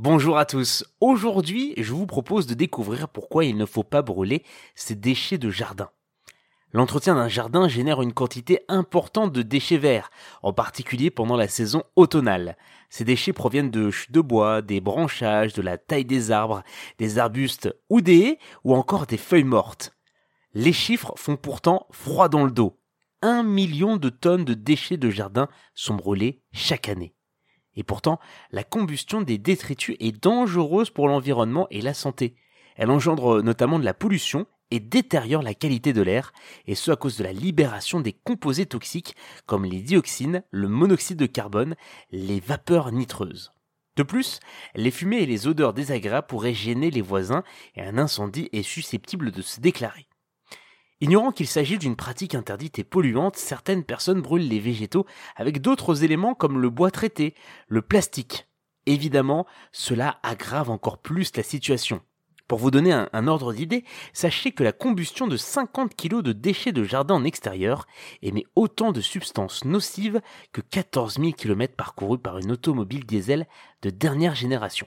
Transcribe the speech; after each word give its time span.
Bonjour 0.00 0.38
à 0.38 0.44
tous. 0.44 0.84
Aujourd'hui, 1.00 1.74
je 1.76 1.92
vous 1.92 2.06
propose 2.06 2.46
de 2.46 2.54
découvrir 2.54 3.08
pourquoi 3.08 3.44
il 3.44 3.56
ne 3.56 3.66
faut 3.66 3.82
pas 3.82 4.00
brûler 4.00 4.44
ces 4.76 4.94
déchets 4.94 5.38
de 5.38 5.50
jardin. 5.50 5.90
L'entretien 6.72 7.16
d'un 7.16 7.26
jardin 7.26 7.66
génère 7.66 8.00
une 8.00 8.12
quantité 8.12 8.60
importante 8.68 9.32
de 9.32 9.42
déchets 9.42 9.76
verts, 9.76 10.12
en 10.44 10.52
particulier 10.52 11.10
pendant 11.10 11.36
la 11.36 11.48
saison 11.48 11.82
automnale. 11.96 12.56
Ces 12.90 13.04
déchets 13.04 13.32
proviennent 13.32 13.72
de 13.72 13.90
chutes 13.90 14.12
de 14.12 14.20
bois, 14.20 14.62
des 14.62 14.80
branchages, 14.80 15.52
de 15.52 15.62
la 15.62 15.78
taille 15.78 16.04
des 16.04 16.30
arbres, 16.30 16.62
des 17.00 17.18
arbustes 17.18 17.74
ou 17.90 18.00
des 18.00 18.18
haies, 18.20 18.38
ou 18.62 18.76
encore 18.76 19.06
des 19.06 19.16
feuilles 19.16 19.42
mortes. 19.42 19.96
Les 20.54 20.72
chiffres 20.72 21.12
font 21.16 21.36
pourtant 21.36 21.88
froid 21.90 22.28
dans 22.28 22.44
le 22.44 22.52
dos. 22.52 22.78
Un 23.20 23.42
million 23.42 23.96
de 23.96 24.10
tonnes 24.10 24.44
de 24.44 24.54
déchets 24.54 24.96
de 24.96 25.10
jardin 25.10 25.48
sont 25.74 25.96
brûlés 25.96 26.44
chaque 26.52 26.88
année. 26.88 27.16
Et 27.78 27.84
pourtant, 27.84 28.18
la 28.50 28.64
combustion 28.64 29.22
des 29.22 29.38
détritus 29.38 29.96
est 30.00 30.20
dangereuse 30.22 30.90
pour 30.90 31.06
l'environnement 31.06 31.68
et 31.70 31.80
la 31.80 31.94
santé. 31.94 32.34
Elle 32.74 32.90
engendre 32.90 33.40
notamment 33.40 33.78
de 33.78 33.84
la 33.84 33.94
pollution 33.94 34.46
et 34.72 34.80
détériore 34.80 35.42
la 35.42 35.54
qualité 35.54 35.92
de 35.92 36.02
l'air, 36.02 36.32
et 36.66 36.74
ce 36.74 36.90
à 36.90 36.96
cause 36.96 37.16
de 37.16 37.22
la 37.22 37.32
libération 37.32 38.00
des 38.00 38.12
composés 38.12 38.66
toxiques 38.66 39.14
comme 39.46 39.64
les 39.64 39.80
dioxines, 39.80 40.42
le 40.50 40.66
monoxyde 40.66 41.18
de 41.18 41.26
carbone, 41.26 41.76
les 42.10 42.40
vapeurs 42.40 42.90
nitreuses. 42.90 43.52
De 43.94 44.02
plus, 44.02 44.40
les 44.74 44.90
fumées 44.90 45.22
et 45.22 45.26
les 45.26 45.46
odeurs 45.46 45.72
désagréables 45.72 46.26
pourraient 46.26 46.54
gêner 46.54 46.90
les 46.90 47.00
voisins 47.00 47.44
et 47.76 47.82
un 47.82 47.96
incendie 47.96 48.48
est 48.52 48.62
susceptible 48.64 49.30
de 49.30 49.40
se 49.40 49.60
déclarer. 49.60 50.07
Ignorant 51.00 51.30
qu'il 51.30 51.46
s'agit 51.46 51.78
d'une 51.78 51.94
pratique 51.94 52.34
interdite 52.34 52.80
et 52.80 52.84
polluante, 52.84 53.36
certaines 53.36 53.84
personnes 53.84 54.20
brûlent 54.20 54.48
les 54.48 54.58
végétaux 54.58 55.06
avec 55.36 55.60
d'autres 55.60 56.02
éléments 56.02 56.34
comme 56.34 56.60
le 56.60 56.70
bois 56.70 56.90
traité, 56.90 57.34
le 57.68 57.82
plastique. 57.82 58.48
Évidemment, 58.86 59.46
cela 59.70 60.18
aggrave 60.24 60.70
encore 60.70 60.98
plus 60.98 61.36
la 61.36 61.44
situation. 61.44 62.00
Pour 62.48 62.58
vous 62.58 62.72
donner 62.72 62.92
un, 62.92 63.28
ordre 63.28 63.52
d'idée, 63.52 63.84
sachez 64.12 64.50
que 64.52 64.64
la 64.64 64.72
combustion 64.72 65.28
de 65.28 65.36
50 65.36 65.94
kg 65.94 66.22
de 66.22 66.32
déchets 66.32 66.72
de 66.72 66.82
jardin 66.82 67.14
en 67.14 67.24
extérieur 67.24 67.86
émet 68.22 68.46
autant 68.56 68.90
de 68.90 69.02
substances 69.02 69.66
nocives 69.66 70.20
que 70.52 70.62
14 70.62 71.20
000 71.20 71.32
km 71.32 71.76
parcourus 71.76 72.18
par 72.18 72.38
une 72.38 72.50
automobile 72.50 73.04
diesel 73.04 73.46
de 73.82 73.90
dernière 73.90 74.34
génération. 74.34 74.86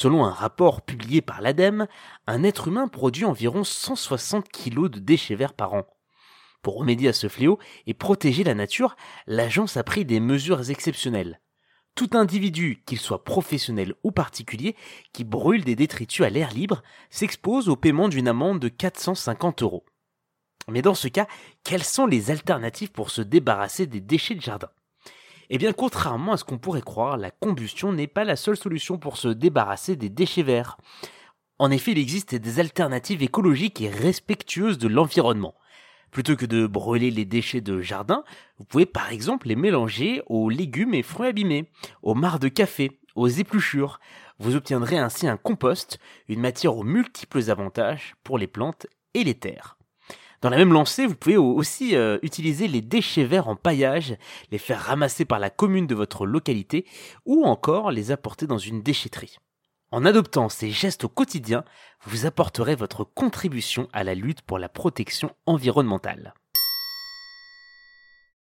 Selon 0.00 0.24
un 0.24 0.30
rapport 0.30 0.82
publié 0.82 1.20
par 1.22 1.40
l'ADEME, 1.40 1.88
un 2.28 2.44
être 2.44 2.68
humain 2.68 2.86
produit 2.86 3.24
environ 3.24 3.64
160 3.64 4.48
kg 4.48 4.86
de 4.86 5.00
déchets 5.00 5.34
verts 5.34 5.54
par 5.54 5.74
an. 5.74 5.88
Pour 6.62 6.76
remédier 6.76 7.08
à 7.08 7.12
ce 7.12 7.28
fléau 7.28 7.58
et 7.88 7.94
protéger 7.94 8.44
la 8.44 8.54
nature, 8.54 8.94
l'agence 9.26 9.76
a 9.76 9.82
pris 9.82 10.04
des 10.04 10.20
mesures 10.20 10.70
exceptionnelles. 10.70 11.40
Tout 11.96 12.10
individu, 12.12 12.84
qu'il 12.86 13.00
soit 13.00 13.24
professionnel 13.24 13.92
ou 14.04 14.12
particulier, 14.12 14.76
qui 15.12 15.24
brûle 15.24 15.64
des 15.64 15.74
détritus 15.74 16.24
à 16.24 16.30
l'air 16.30 16.52
libre, 16.52 16.84
s'expose 17.10 17.68
au 17.68 17.74
paiement 17.74 18.08
d'une 18.08 18.28
amende 18.28 18.60
de 18.60 18.68
450 18.68 19.64
euros. 19.64 19.84
Mais 20.68 20.80
dans 20.80 20.94
ce 20.94 21.08
cas, 21.08 21.26
quelles 21.64 21.82
sont 21.82 22.06
les 22.06 22.30
alternatives 22.30 22.92
pour 22.92 23.10
se 23.10 23.20
débarrasser 23.20 23.88
des 23.88 24.00
déchets 24.00 24.36
de 24.36 24.42
jardin? 24.42 24.70
Eh 25.50 25.58
bien, 25.58 25.72
contrairement 25.72 26.32
à 26.32 26.36
ce 26.36 26.44
qu'on 26.44 26.58
pourrait 26.58 26.82
croire, 26.82 27.16
la 27.16 27.30
combustion 27.30 27.92
n'est 27.92 28.06
pas 28.06 28.24
la 28.24 28.36
seule 28.36 28.56
solution 28.56 28.98
pour 28.98 29.16
se 29.16 29.28
débarrasser 29.28 29.96
des 29.96 30.10
déchets 30.10 30.42
verts. 30.42 30.76
En 31.58 31.70
effet, 31.70 31.92
il 31.92 31.98
existe 31.98 32.34
des 32.34 32.60
alternatives 32.60 33.22
écologiques 33.22 33.80
et 33.80 33.88
respectueuses 33.88 34.78
de 34.78 34.88
l'environnement. 34.88 35.54
Plutôt 36.10 36.36
que 36.36 36.46
de 36.46 36.66
brûler 36.66 37.10
les 37.10 37.24
déchets 37.24 37.60
de 37.60 37.80
jardin, 37.80 38.24
vous 38.58 38.64
pouvez 38.64 38.86
par 38.86 39.10
exemple 39.10 39.48
les 39.48 39.56
mélanger 39.56 40.22
aux 40.26 40.48
légumes 40.50 40.94
et 40.94 41.02
fruits 41.02 41.28
abîmés, 41.28 41.70
aux 42.02 42.14
mares 42.14 42.38
de 42.38 42.48
café, 42.48 42.98
aux 43.14 43.28
épluchures. 43.28 44.00
Vous 44.38 44.54
obtiendrez 44.54 44.98
ainsi 44.98 45.26
un 45.26 45.36
compost, 45.36 45.98
une 46.28 46.40
matière 46.40 46.76
aux 46.76 46.84
multiples 46.84 47.50
avantages 47.50 48.14
pour 48.22 48.38
les 48.38 48.46
plantes 48.46 48.86
et 49.14 49.24
les 49.24 49.34
terres. 49.34 49.77
Dans 50.40 50.50
la 50.50 50.56
même 50.56 50.72
lancée, 50.72 51.06
vous 51.06 51.16
pouvez 51.16 51.36
aussi 51.36 51.96
euh, 51.96 52.18
utiliser 52.22 52.68
les 52.68 52.80
déchets 52.80 53.24
verts 53.24 53.48
en 53.48 53.56
paillage, 53.56 54.16
les 54.52 54.58
faire 54.58 54.80
ramasser 54.80 55.24
par 55.24 55.40
la 55.40 55.50
commune 55.50 55.88
de 55.88 55.96
votre 55.96 56.26
localité 56.26 56.86
ou 57.26 57.44
encore 57.44 57.90
les 57.90 58.12
apporter 58.12 58.46
dans 58.46 58.58
une 58.58 58.82
déchetterie. 58.82 59.38
En 59.90 60.04
adoptant 60.04 60.48
ces 60.48 60.70
gestes 60.70 61.04
au 61.04 61.08
quotidien, 61.08 61.64
vous 62.04 62.26
apporterez 62.26 62.76
votre 62.76 63.04
contribution 63.04 63.88
à 63.92 64.04
la 64.04 64.14
lutte 64.14 64.42
pour 64.42 64.58
la 64.58 64.68
protection 64.68 65.34
environnementale. 65.46 66.34